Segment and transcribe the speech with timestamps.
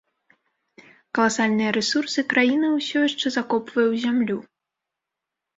[1.17, 4.37] Каласальныя рэсурсы краіна ўсё яшчэ закопвае ў зямлю.